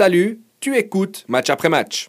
Salut, 0.00 0.40
tu 0.60 0.78
écoutes 0.78 1.26
match 1.28 1.50
après 1.50 1.68
match. 1.68 2.08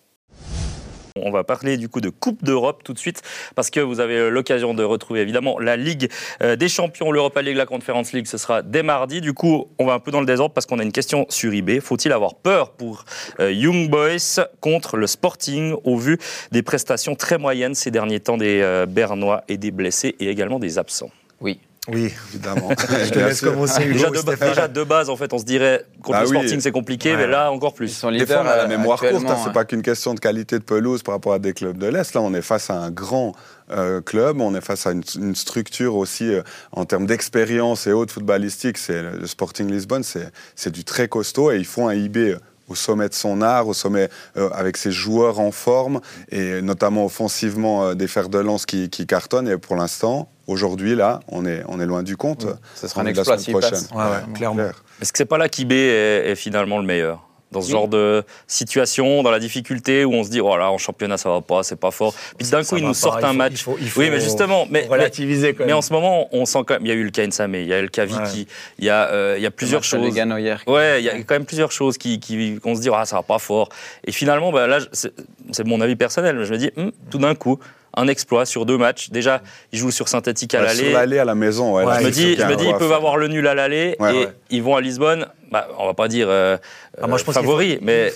On 1.17 1.29
va 1.29 1.43
parler 1.43 1.75
du 1.75 1.89
coup 1.89 1.99
de 1.99 2.07
Coupe 2.07 2.41
d'Europe 2.41 2.85
tout 2.85 2.93
de 2.93 2.97
suite 2.97 3.21
parce 3.53 3.69
que 3.69 3.81
vous 3.81 3.99
avez 3.99 4.29
l'occasion 4.29 4.73
de 4.73 4.81
retrouver 4.81 5.19
évidemment 5.19 5.59
la 5.59 5.75
Ligue 5.75 6.09
euh, 6.41 6.55
des 6.55 6.69
Champions, 6.69 7.11
l'Europa 7.11 7.41
League, 7.41 7.57
la 7.57 7.65
Conference 7.65 8.13
League. 8.13 8.27
Ce 8.27 8.37
sera 8.37 8.61
dès 8.61 8.81
mardi. 8.81 9.19
Du 9.19 9.33
coup, 9.33 9.67
on 9.77 9.87
va 9.87 9.91
un 9.91 9.99
peu 9.99 10.09
dans 10.09 10.21
le 10.21 10.25
désordre 10.25 10.53
parce 10.53 10.65
qu'on 10.65 10.79
a 10.79 10.83
une 10.83 10.93
question 10.93 11.25
sur 11.27 11.51
eBay. 11.51 11.81
Faut-il 11.81 12.13
avoir 12.13 12.35
peur 12.35 12.71
pour 12.71 13.03
euh, 13.41 13.51
Young 13.51 13.89
Boys 13.89 14.45
contre 14.61 14.95
le 14.95 15.05
Sporting 15.05 15.75
au 15.83 15.97
vu 15.97 16.17
des 16.53 16.61
prestations 16.61 17.15
très 17.15 17.39
moyennes 17.39 17.75
ces 17.75 17.91
derniers 17.91 18.21
temps 18.21 18.37
des 18.37 18.61
euh, 18.61 18.85
Bernois 18.85 19.43
et 19.49 19.57
des 19.57 19.71
blessés 19.71 20.15
et 20.21 20.29
également 20.29 20.59
des 20.59 20.77
absents? 20.77 21.11
Oui. 21.41 21.59
Oui, 21.87 22.13
évidemment. 22.29 22.69
Je 22.79 23.09
te 23.09 23.17
laisse 23.19 23.41
commencer. 23.41 23.81
Hugo, 23.83 23.93
Déjà 23.93 24.09
de, 24.11 24.15
Stéphane. 24.17 24.49
déjà, 24.49 24.67
de 24.67 24.83
base, 24.83 25.09
en 25.09 25.15
fait, 25.15 25.33
on 25.33 25.39
se 25.39 25.43
dirait 25.45 25.83
contre 26.03 26.19
Ah 26.19 26.23
le 26.23 26.29
oui. 26.29 26.35
Sporting 26.37 26.59
c'est 26.61 26.71
compliqué, 26.71 27.11
Ouais. 27.11 27.17
mais 27.17 27.27
là 27.27 27.51
encore 27.51 27.73
plus. 27.73 27.89
Ils 27.91 27.95
sont 27.95 28.11
Des 28.11 28.19
leaders. 28.19 28.43
fois, 28.43 28.45
on 28.45 28.53
a 28.53 28.57
la 28.57 28.63
euh, 28.65 28.67
mémoire 28.67 28.99
courte. 28.99 29.25
hein, 29.27 29.37
c'est 29.43 29.51
pas 29.51 29.65
qu'une 29.65 29.81
question 29.81 30.13
de 30.13 30.19
qualité 30.19 30.59
de 30.59 30.63
pelouse 30.63 31.01
par 31.01 31.15
rapport 31.15 31.33
à 31.33 31.39
des 31.39 31.53
clubs 31.53 31.77
de 31.77 31.87
l'Est. 31.87 32.13
Là, 32.13 32.21
on 32.21 32.35
est 32.35 32.43
face 32.43 32.69
à 32.69 32.75
un 32.75 32.91
grand 32.91 33.33
euh, 33.71 33.99
club. 33.99 34.41
On 34.41 34.53
est 34.53 34.61
face 34.61 34.85
à 34.85 34.91
une, 34.91 35.01
une 35.17 35.33
structure 35.35 35.95
aussi 35.95 36.31
euh, 36.31 36.43
en 36.71 36.85
termes 36.85 37.07
d'expérience 37.07 37.87
et 37.87 37.93
autres 37.93 38.13
footballistiques. 38.13 38.77
C'est 38.77 39.01
le 39.01 39.25
Sporting 39.25 39.67
Lisbonne. 39.71 40.03
C'est 40.03 40.29
c'est 40.55 40.71
du 40.71 40.83
très 40.83 41.07
costaud 41.07 41.51
et 41.51 41.57
ils 41.57 41.65
font 41.65 41.87
un 41.87 41.95
IB 41.95 42.35
au 42.71 42.75
sommet 42.75 43.09
de 43.09 43.13
son 43.13 43.41
art, 43.41 43.67
au 43.67 43.73
sommet 43.73 44.09
euh, 44.37 44.49
avec 44.53 44.77
ses 44.77 44.91
joueurs 44.91 45.39
en 45.39 45.51
forme 45.51 45.99
et 46.31 46.61
notamment 46.61 47.05
offensivement 47.05 47.85
euh, 47.85 47.93
des 47.93 48.07
fers 48.07 48.29
de 48.29 48.39
lance 48.39 48.65
qui, 48.65 48.89
qui 48.89 49.05
cartonnent. 49.05 49.49
Et 49.49 49.57
pour 49.57 49.75
l'instant, 49.75 50.29
aujourd'hui, 50.47 50.95
là, 50.95 51.19
on 51.27 51.45
est, 51.45 51.63
on 51.67 51.79
est 51.79 51.85
loin 51.85 52.03
du 52.03 52.15
compte. 52.17 52.45
Ce 52.75 52.87
sera 52.87 53.01
On 53.01 53.05
un 53.05 53.07
exploit 53.09 53.37
semaine 53.37 53.39
s'il 53.39 53.53
prochaine. 53.53 53.71
passe. 53.71 53.91
Ouais, 53.91 54.03
ouais, 54.27 54.33
clairement. 54.33 54.55
Clair. 54.55 54.83
Est-ce 55.01 55.11
que 55.11 55.17
c'est 55.17 55.25
pas 55.25 55.37
là 55.37 55.49
qu'IB 55.49 55.71
est, 55.73 56.31
est 56.31 56.35
finalement 56.35 56.77
le 56.79 56.85
meilleur? 56.85 57.27
Dans 57.51 57.61
ce 57.61 57.67
Oui. 57.67 57.71
genre 57.73 57.87
de 57.87 58.23
situation, 58.47 59.23
dans 59.23 59.31
la 59.31 59.39
difficulté 59.39 60.05
où 60.05 60.13
on 60.13 60.23
se 60.23 60.29
dit 60.29 60.39
oh 60.41 60.55
là 60.57 60.71
en 60.71 60.77
championnat 60.77 61.17
ça 61.17 61.29
va 61.29 61.41
pas, 61.41 61.63
c'est 61.63 61.75
pas 61.75 61.91
fort. 61.91 62.13
Puis 62.37 62.49
d'un 62.49 62.63
coup 62.63 62.77
ils 62.77 62.83
nous 62.85 62.93
sortent 62.93 63.23
un 63.23 63.29
faut- 63.29 63.33
match. 63.33 63.51
il 63.53 63.57
faut- 63.57 63.77
il 63.79 63.89
faut 63.89 63.99
oui 64.01 64.09
mais 64.09 64.19
justement, 64.19 64.67
mais, 64.69 64.87
relativiser 64.89 65.53
quand 65.53 65.65
mais 65.65 65.73
en 65.73 65.81
ce 65.81 65.91
moment 65.93 66.27
on 66.31 66.45
sent 66.45 66.59
quand 66.65 66.75
même, 66.75 66.85
il 66.85 66.89
y 66.89 66.91
a 66.91 66.95
eu 66.95 67.03
le 67.03 67.11
Kain 67.11 67.31
Samé, 67.31 67.61
il 67.61 67.67
y 67.67 67.73
a 67.73 67.79
eu 67.79 67.83
le 67.83 67.87
Kavi 67.89 68.13
Ouais. 68.15 68.23
qui, 68.31 68.47
il 68.79 68.85
y 68.85 68.89
a, 68.89 69.09
euh, 69.11 69.35
il 69.37 69.43
y 69.43 69.45
a 69.45 69.51
plusieurs 69.51 69.83
choses. 69.83 70.15
Hier. 70.15 70.63
Ouais, 70.67 71.01
il 71.01 71.05
y 71.05 71.09
a 71.09 71.13
quand 71.23 71.35
même 71.35 71.45
plusieurs 71.45 71.71
choses 71.71 71.97
qui, 71.97 72.19
qui 72.19 72.59
qu'on 72.61 72.75
se 72.75 72.81
dit 72.81 72.89
ah 72.93 73.05
ça 73.05 73.17
va 73.17 73.23
pas 73.23 73.39
fort. 73.39 73.69
Et 74.05 74.11
finalement 74.11 74.51
bah, 74.51 74.67
là 74.67 74.79
c'est 74.93 75.65
mon 75.65 75.81
avis 75.81 75.95
personnel, 75.95 76.37
mais 76.37 76.45
je 76.45 76.51
me 76.53 76.57
dis 76.57 76.71
hum, 76.77 76.91
tout 77.09 77.17
d'un 77.17 77.35
coup 77.35 77.59
un 77.95 78.07
exploit 78.07 78.45
sur 78.45 78.65
deux 78.65 78.77
matchs. 78.77 79.09
Déjà 79.09 79.41
ils 79.71 79.79
jouent 79.79 79.91
sur 79.91 80.07
synthétique 80.07 80.53
à 80.55 80.59
Ouais, 80.61 80.65
l'aller. 80.67 80.79
Sur 80.89 80.93
l'aller 80.93 81.19
à 81.19 81.25
la 81.25 81.35
maison, 81.35 81.73
ouais, 81.75 81.83
Je 81.99 82.05
me 82.05 82.11
dis, 82.11 82.35
je 82.35 82.45
me 82.45 82.55
dis, 82.55 82.65
ils 82.67 82.75
peuvent 82.75 82.91
avoir 82.93 83.17
le 83.17 83.27
nul 83.27 83.47
à 83.47 83.53
l'aller 83.53 83.95
Ouais, 83.99 84.15
et 84.15 84.19
ouais. 84.25 84.31
ils 84.49 84.63
vont 84.63 84.75
à 84.75 84.81
Lisbonne. 84.81 85.27
Bah, 85.51 85.67
on 85.77 85.85
va 85.85 85.93
pas 85.93 86.07
dire 86.07 86.27
euh, 86.29 86.57
Ah, 87.01 87.07
moi, 87.07 87.17
je 87.17 87.23
pense 87.25 87.35
qu'il 87.35 87.43
favoris, 87.43 87.77
mais 87.81 88.13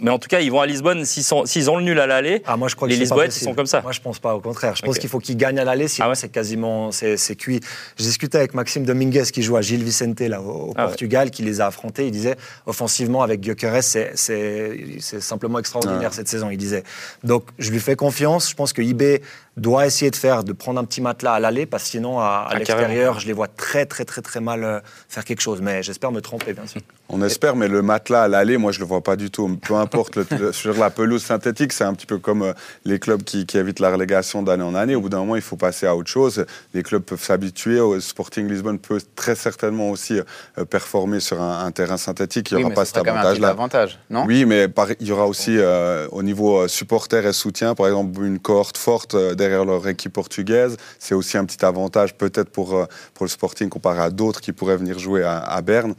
mais 0.00 0.10
en 0.10 0.18
tout 0.18 0.28
cas, 0.28 0.40
ils 0.40 0.50
vont 0.50 0.60
à 0.60 0.66
Lisbonne 0.66 1.04
s'ils 1.04 1.70
ont 1.70 1.76
le 1.76 1.82
nul 1.82 1.98
à 2.00 2.06
l'aller. 2.06 2.42
Ah, 2.46 2.56
moi, 2.56 2.68
je 2.68 2.76
crois 2.76 2.88
Les 2.88 2.94
que 2.96 3.00
Lisboètes, 3.00 3.32
sont 3.32 3.54
comme 3.54 3.66
ça. 3.66 3.80
Moi, 3.82 3.92
je 3.92 4.00
pense 4.00 4.18
pas. 4.18 4.34
Au 4.34 4.40
contraire, 4.40 4.74
je 4.76 4.82
pense 4.82 4.98
qu'il 4.98 5.08
faut 5.08 5.18
qu'ils 5.18 5.36
gagnent 5.36 5.58
à 5.58 5.64
l'aller. 5.64 5.88
Sinon, 5.88 6.06
Ah 6.06 6.08
ouais 6.10 6.14
c'est 6.14 6.28
quasiment 6.28 6.90
c'est 6.92 7.16
c'est 7.16 7.36
cuit. 7.36 7.60
Je 7.98 8.02
discutais 8.04 8.38
avec 8.38 8.54
Maxime 8.54 8.84
Dominguez 8.84 9.24
qui 9.32 9.42
joue 9.42 9.56
à 9.56 9.60
Gilles 9.62 9.84
Vicente 9.84 10.20
là 10.20 10.40
au, 10.42 10.44
au 10.70 10.72
Ah 10.76 10.82
ouais. 10.82 10.88
Portugal, 10.88 11.30
qui 11.30 11.42
les 11.42 11.60
a 11.60 11.66
affrontés. 11.66 12.06
Il 12.06 12.12
disait 12.12 12.36
offensivement 12.66 13.22
avec 13.22 13.42
Gyökeres, 13.42 13.82
c'est 13.82 14.12
c'est 14.14 14.96
c'est 15.00 15.20
simplement 15.20 15.58
extraordinaire 15.58 16.12
cette 16.12 16.28
saison. 16.28 16.50
Il 16.50 16.58
disait. 16.58 16.82
Donc, 17.22 17.44
je 17.58 17.70
lui 17.70 17.80
fais 17.80 17.96
confiance. 17.96 18.50
Je 18.50 18.54
pense 18.54 18.72
que 18.72 18.82
IB 18.82 19.20
doit 19.56 19.86
essayer 19.86 20.10
de 20.10 20.16
faire, 20.16 20.42
de 20.42 20.52
prendre 20.52 20.80
un 20.80 20.84
petit 20.84 21.00
matelas 21.00 21.34
à 21.34 21.38
l'aller, 21.40 21.64
parce 21.64 21.84
que 21.84 21.90
sinon, 21.90 22.18
à, 22.18 22.24
à 22.24 22.48
Ah, 22.50 22.54
l'extérieur, 22.58 22.88
carrément. 22.90 23.18
je 23.20 23.26
les 23.28 23.32
vois 23.32 23.46
très, 23.46 23.86
très, 23.86 24.04
très, 24.04 24.20
très 24.20 24.40
mal 24.40 24.64
euh, 24.64 24.80
faire 25.08 25.24
quelque 25.24 25.40
chose. 25.40 25.60
Mais 25.62 25.80
j'espère 25.84 26.10
me 26.10 26.20
tromper, 26.20 26.52
bien 26.54 26.66
sûr. 26.66 26.80
On 27.08 27.22
espère, 27.22 27.54
mais 27.54 27.68
le 27.68 27.80
matelas 27.80 28.24
à 28.24 28.28
l'aller, 28.28 28.56
moi, 28.56 28.72
je 28.72 28.80
le 28.80 28.84
vois 28.86 29.00
pas 29.00 29.14
du 29.14 29.30
tout. 29.30 29.56
Peu 29.62 29.74
importe, 29.84 30.16
le- 30.16 30.26
le- 30.38 30.52
sur 30.52 30.74
la 30.76 30.90
pelouse 30.90 31.22
synthétique, 31.22 31.72
c'est 31.72 31.84
un 31.84 31.94
petit 31.94 32.06
peu 32.06 32.18
comme 32.18 32.42
euh, 32.42 32.52
les 32.84 32.98
clubs 32.98 33.22
qui, 33.22 33.46
qui 33.46 33.58
évitent 33.58 33.80
la 33.80 33.90
relégation 33.90 34.42
d'année 34.42 34.64
en 34.64 34.74
année. 34.74 34.94
Au 34.94 35.00
bout 35.00 35.08
d'un 35.08 35.18
moment, 35.20 35.36
il 35.36 35.42
faut 35.42 35.56
passer 35.56 35.86
à 35.86 35.94
autre 35.94 36.10
chose. 36.10 36.44
Les 36.72 36.82
clubs 36.82 37.02
peuvent 37.02 37.22
s'habituer. 37.22 37.78
Sporting 38.00 38.48
Lisbonne 38.48 38.78
peut 38.78 39.00
très 39.14 39.34
certainement 39.34 39.90
aussi 39.90 40.18
euh, 40.58 40.64
performer 40.64 41.20
sur 41.20 41.40
un, 41.40 41.64
un 41.64 41.70
terrain 41.70 41.96
synthétique. 41.96 42.50
Il 42.50 42.56
n'y 42.56 42.64
Oui, 42.64 42.66
aura 42.66 42.74
pas 42.74 42.84
ce 42.84 42.92
cet 42.94 43.06
avantage-là. 43.06 43.48
avantage, 43.48 43.98
non? 44.10 44.24
Oui, 44.26 44.44
mais 44.44 44.68
par- 44.68 44.88
il 45.00 45.06
y 45.06 45.12
aura 45.12 45.26
aussi 45.26 45.56
euh, 45.58 46.06
au 46.10 46.22
niveau 46.22 46.58
euh, 46.58 46.68
supporter 46.68 47.24
et 47.26 47.32
soutien, 47.32 47.74
par 47.74 47.86
exemple, 47.86 48.22
une 48.24 48.38
cohorte 48.38 48.76
forte 48.78 49.16
derrière 49.34 49.64
leur 49.64 49.86
équipe 49.88 50.12
portugaise. 50.12 50.76
C'est 50.98 51.14
aussi 51.14 51.36
un 51.38 51.44
petit 51.44 51.64
avantage 51.64 52.14
peut-être 52.14 52.50
pour, 52.50 52.68
pour 53.14 53.24
le 53.24 53.30
Sporting 53.30 53.68
comparé 53.68 54.00
à 54.00 54.10
d'autres 54.10 54.40
qui 54.40 54.52
pourraient 54.52 54.76
venir 54.76 54.98
jouer 54.98 55.22
à, 55.22 55.38
à 55.38 55.60
Berne. 55.62 55.94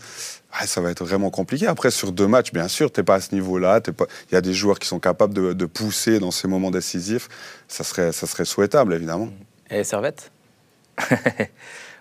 Ouais, 0.60 0.68
ça 0.68 0.80
va 0.82 0.92
être 0.92 1.04
vraiment 1.04 1.30
compliqué. 1.30 1.68
Après, 1.68 1.92
sur 1.92 2.12
deux 2.12 2.28
matchs, 2.28 2.52
bien 2.54 2.68
sûr, 2.68 2.92
tu 2.92 3.00
n'es 3.00 3.04
pas 3.04 3.16
à 3.16 3.20
ce 3.22 3.34
niveau-là. 3.36 3.82
t'es 3.82 3.92
pas- 3.92 4.06
Il 4.32 4.36
y 4.36 4.38
a 4.38 4.42
des 4.42 4.54
joueurs 4.54 4.80
qui 4.80 4.88
sont 4.88 5.00
capables 5.00 5.34
de, 5.34 5.54
de 5.54 5.66
pousser 5.66 6.20
dans 6.20 6.32
ces 6.32 6.48
moments 6.48 6.72
décisifs. 6.72 7.28
Ça 7.68 7.84
serait, 7.84 8.12
ça 8.12 8.26
serait 8.28 8.46
souhaitable, 8.46 8.94
évidemment. 8.94 9.30
Et 9.70 9.84
Servette 9.84 10.32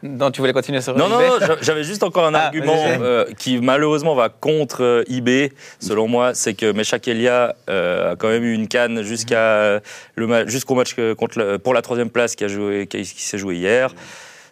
Non, 0.03 0.31
tu 0.31 0.41
voulais 0.43 0.53
continuer 0.53 0.83
sur 0.83 0.95
Non, 0.97 1.09
non, 1.09 1.19
non, 1.19 1.39
j'a- 1.41 1.57
j'avais 1.63 1.83
juste 1.83 2.03
encore 2.03 2.27
un 2.27 2.35
Ah, 2.35 2.47
argument 2.47 2.75
euh, 3.01 3.25
qui 3.39 3.59
malheureusement 3.59 4.15
va 4.15 4.29
contre 4.29 4.83
euh, 4.83 5.03
IB, 5.09 5.51
selon 5.81 6.09
moi, 6.09 6.35
c'est 6.35 6.53
que 6.53 6.73
Meshak 6.73 7.09
Elia 7.09 7.57
euh, 7.71 8.13
a 8.13 8.17
quand 8.17 8.29
même 8.29 8.45
eu 8.45 8.53
une 8.53 8.69
canne 8.69 9.01
jusqu'à 9.03 9.39
euh, 9.39 9.81
le 10.15 10.27
ma- 10.27 10.47
jusqu'au 10.47 10.75
match 10.75 10.95
que- 10.95 11.15
contre 11.15 11.57
pour 11.57 11.73
la 11.73 11.81
troisième 11.81 12.11
place 12.11 12.35
qui, 12.37 12.45
a 12.45 12.49
joué, 12.49 12.87
qui, 12.87 13.01
qui 13.03 13.23
s'est 13.23 13.39
joué 13.39 13.57
hier. 13.57 13.95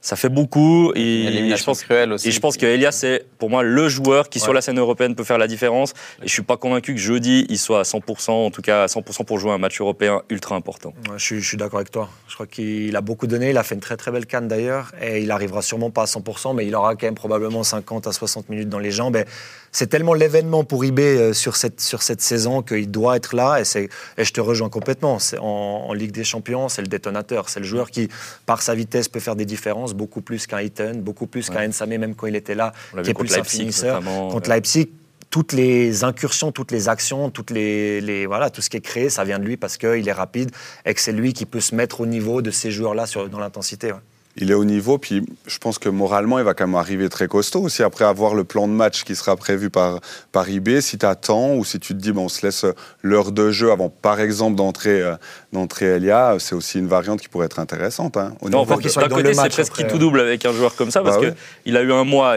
Ça 0.05 0.17
fait 0.17 0.29
beaucoup 0.29 0.93
Une 0.97 1.01
et 1.03 1.57
je 1.57 1.65
pense 1.65 1.83
cruelle 1.85 2.13
aussi. 2.13 2.29
Et 2.29 2.31
je 2.33 2.41
pense 2.41 2.57
que 2.57 2.67
Elia, 2.67 2.91
c'est 2.91 3.25
pour 3.39 3.49
moi 3.51 3.63
le 3.63 3.89
joueur 3.89 4.29
qui, 4.29 4.41
sur 4.41 4.53
la 4.53 4.61
scène 4.61 4.79
européenne, 4.79 5.15
peut 5.15 5.23
faire 5.23 5.39
la 5.39 5.47
différence. 5.47 5.93
Et 6.23 6.27
je 6.27 6.33
suis 6.33 6.43
pas 6.43 6.57
convaincu 6.57 6.93
que 6.95 7.01
jeudi, 7.01 7.47
il 7.49 7.57
soit 7.59 7.79
à 7.79 7.83
100%, 7.85 8.31
en 8.33 8.51
tout 8.51 8.63
cas 8.63 8.83
à 8.83 8.87
100% 8.87 9.25
pour 9.25 9.39
jouer 9.39 9.53
un 9.53 9.59
match 9.59 9.81
européen 9.81 10.23
ultra 10.29 10.57
important. 10.57 10.93
Ouais, 11.09 11.15
je 11.19 11.23
suis, 11.25 11.41
je 11.41 11.47
suis 11.47 11.57
d'accord 11.57 11.79
avec 11.79 11.93
toi. 11.93 12.09
Je 12.27 12.35
crois 12.35 12.49
qu'il 12.49 12.95
a 12.97 13.01
beaucoup 13.01 13.29
donné. 13.29 13.51
Il 13.51 13.57
a 13.57 13.63
fait 13.63 13.77
une 13.77 13.81
très 13.81 13.97
très 13.97 14.11
belle 14.11 14.27
canne 14.27 14.49
d'ailleurs. 14.49 14.91
Et 15.01 15.23
il 15.23 15.31
arrivera 15.31 15.63
sûrement 15.63 15.91
pas 15.91 16.03
à 16.03 16.07
100%, 16.07 16.55
mais 16.57 16.67
il 16.67 16.75
aura 16.75 16.97
quand 16.97 17.07
même 17.07 17.15
probablement 17.15 17.63
50 17.63 18.09
à 18.09 18.13
60 18.13 18.49
minutes 18.49 18.69
dans 18.69 18.81
les 18.81 18.91
jambes. 18.91 19.15
Et 19.17 19.25
c'est 19.71 19.87
tellement 19.87 20.15
l'événement 20.15 20.65
pour 20.65 20.85
IB 20.85 20.99
euh, 21.01 21.33
sur 21.33 21.55
cette, 21.55 21.81
sur 21.81 22.03
cette 22.03 22.21
saison 22.21 22.61
qu'il 22.63 22.91
doit 22.91 23.17
être 23.17 23.37
là. 23.37 23.61
Et, 23.61 23.65
c'est- 23.65 23.89
et 24.19 24.25
je 24.25 24.33
te 24.33 24.41
rejoins 24.41 24.69
complètement. 24.69 25.21
C'est 25.21 25.39
En, 25.39 25.45
en 25.89 25.93
Ligue 25.93 26.11
des 26.13 26.25
Champions, 26.25 26.69
c'est 26.69 26.83
le 26.83 26.89
détonateur. 26.89 27.49
C'est 27.49 27.61
le 27.61 27.67
joueur 27.67 27.91
qui, 27.93 28.09
par 28.47 28.63
sa 28.63 28.75
vitesse, 28.75 29.09
peut 29.09 29.21
faire 29.21 29.37
des 29.37 29.45
différences 29.47 29.92
beaucoup 29.95 30.21
plus 30.23 30.47
qu'un 30.47 30.61
Eaton, 30.61 30.95
beaucoup 30.97 31.27
plus 31.27 31.49
qu'un 31.51 31.69
Nsame, 31.69 31.97
même 31.99 32.15
quand 32.15 32.27
il 32.27 32.37
était 32.37 32.55
là, 32.55 32.73
qui 33.03 33.11
est 33.11 33.15
plus 33.25 33.33
un 33.35 33.45
finisseur. 33.63 33.97
Contre. 34.31 34.51
Leipzig, 34.51 34.89
toutes 35.31 35.53
les 35.53 36.05
incursions, 36.05 36.53
toutes 36.53 36.73
les 36.73 36.89
actions, 36.91 37.31
toutes 37.31 37.51
les, 37.51 38.01
les- 38.03 38.27
voilà, 38.27 38.51
tout 38.51 38.61
ce 38.61 38.69
qui 38.69 38.77
est 38.77 38.81
créé, 38.83 39.09
ça 39.09 39.25
vient 39.25 39.39
de 39.39 39.45
lui 39.45 39.57
parce 39.57 39.79
qu'il 39.79 40.07
est 40.07 40.13
rapide 40.13 40.51
et 40.85 40.93
que 40.93 41.01
c'est 41.01 41.13
lui 41.13 41.33
qui 41.33 41.47
peut 41.47 41.61
se 41.61 41.75
mettre 41.75 42.01
au 42.03 42.07
niveau 42.07 42.43
de 42.43 42.51
ces 42.51 42.71
joueurs-là 42.71 43.07
dans 43.31 43.39
l'intensité. 43.39 43.93
ouais. 43.93 43.99
Il 44.37 44.51
est 44.51 44.55
au 44.55 44.65
niveau, 44.65 44.97
puis 44.97 45.27
je 45.47 45.59
pense 45.59 45.79
que 45.79 45.91
moralement, 45.91 46.39
il 46.39 46.45
va 46.45 46.55
quand 46.55 46.67
même 46.67 46.75
arriver 46.75 47.11
très 47.11 47.29
costaud 47.29 47.61
aussi 47.61 47.83
après 47.83 48.07
avoir 48.07 48.35
le 48.35 48.45
plan 48.45 48.67
de 48.67 48.73
match 48.73 49.05
qui 49.05 49.15
sera 49.15 49.37
prévu 49.37 49.69
par, 49.69 50.01
par 50.33 50.49
IB. 50.49 50.81
Si 50.81 50.97
tu 50.97 51.05
attends 51.05 51.55
ou 51.55 51.67
si 51.67 51.79
tu 51.79 51.93
te 51.95 51.99
dis, 52.01 52.13
bon, 52.13 52.25
on 52.25 52.29
se 52.31 52.47
laisse 52.47 52.65
l'heure 53.03 53.31
de 53.33 53.51
jeu 53.51 53.71
avant, 53.73 53.91
par 53.91 54.21
exemple, 54.21 54.57
d'entrer 54.57 55.03
euh, 55.03 55.17
d'entrer 55.53 55.85
Elia, 55.97 56.37
c'est 56.39 56.55
aussi 56.55 56.79
une 56.79 56.87
variante 56.89 57.21
qui 57.21 57.29
pourrait 57.29 57.45
être 57.45 57.59
intéressante. 57.59 58.17
hein, 58.17 58.33
au 58.41 58.47
Non, 58.49 58.51
niveau 58.51 58.59
encore 58.61 58.77
de- 58.79 58.83
qu'il 58.83 58.91
soit 58.91 59.07
côté, 59.11 59.35
c'est 59.35 59.49
presque 59.51 59.75
qui 59.75 59.87
tout 59.87 59.97
euh. 59.97 59.99
double 59.99 60.21
avec 60.21 60.47
un 60.47 60.53
joueur 60.55 60.77
comme 60.77 60.91
ça, 60.91 61.03
parce 61.03 61.17
Bah 61.17 61.23
que 61.23 61.27
ouais. 61.29 61.35
il 61.67 61.77
a 61.77 61.83
eu 61.83 61.93
un 61.93 62.05
mois 62.05 62.37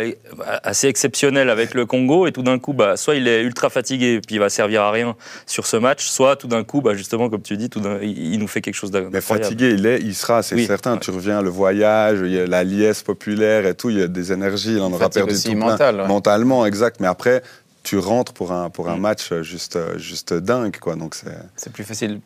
assez 0.63 0.87
exceptionnel 0.89 1.49
avec 1.49 1.73
le 1.73 1.85
Congo, 1.85 2.27
et 2.27 2.33
tout 2.33 2.43
d'un 2.43 2.59
coup, 2.59 2.73
bah, 2.73 2.97
soit 2.97 3.15
il 3.15 3.25
est 3.29 3.41
ultra 3.41 3.69
fatigué, 3.69 4.19
puis 4.19 4.35
il 4.35 4.39
va 4.39 4.49
servir 4.49 4.81
à 4.81 4.91
rien 4.91 5.15
sur 5.45 5.65
ce 5.65 5.77
match, 5.77 6.05
soit 6.05 6.35
tout 6.35 6.47
d'un 6.47 6.65
coup, 6.65 6.81
bah, 6.81 6.93
justement, 6.93 7.29
comme 7.29 7.41
tu 7.41 7.55
dis, 7.55 7.69
tout 7.69 7.81
il 8.01 8.37
nous 8.37 8.47
fait 8.49 8.59
quelque 8.59 8.75
chose 8.75 8.91
Mais 8.91 8.99
d'incroyable. 9.03 9.45
fatigué, 9.45 9.69
il 9.77 9.85
est, 9.85 10.01
il 10.01 10.13
sera, 10.13 10.43
c'est 10.43 10.55
Oui. 10.55 10.65
certain. 10.65 10.95
Ouais. 10.95 10.99
Tu 10.99 11.11
reviens, 11.11 11.41
le 11.41 11.49
voyage, 11.49 11.84
il 12.13 12.31
y 12.31 12.39
a 12.39 12.47
la 12.47 12.63
liesse 12.63 13.03
populaire 13.03 13.65
et 13.65 13.73
tout, 13.75 13.89
il 13.89 13.99
y 13.99 14.01
a 14.03 14.07
des 14.07 14.31
énergies, 14.31 14.73
il 14.73 14.81
en 14.81 14.91
aura 14.91 15.09
perdu 15.09 15.33
aussi 15.33 15.49
tout 15.49 15.55
plein. 15.55 15.65
mentale, 15.71 16.01
ouais. 16.01 16.07
Mentalement, 16.07 16.65
exact. 16.65 16.99
Mais 16.99 17.07
après, 17.07 17.43
tu 17.83 17.97
rentres 17.97 18.33
pour 18.33 18.51
un, 18.51 18.69
pour 18.69 18.89
un 18.89 18.97
Mm. 18.97 19.01
match 19.01 19.33
juste, 19.41 19.77
juste 19.97 20.33
dingue, 20.33 20.77
quoi. 20.79 20.95
Donc 20.95 21.15
c'est. 21.15 21.37
C'est 21.55 21.71
plus 21.71 21.83
facile 21.83 22.19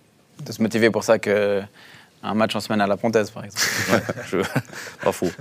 de 0.46 0.52
se 0.52 0.62
motiver 0.62 0.90
pour 0.90 1.04
ça 1.04 1.20
que 1.20 1.62
un 2.22 2.34
match 2.34 2.56
en 2.56 2.60
semaine 2.60 2.82
à 2.82 2.88
la 2.88 2.98
Pontaise, 2.98 3.30
par 3.32 3.46
exemple. 3.46 3.64
Ouais, 3.92 4.02
je- 4.30 5.04
pas 5.04 5.12
faux. 5.12 5.32